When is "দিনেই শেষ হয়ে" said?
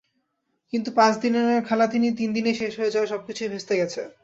2.35-2.93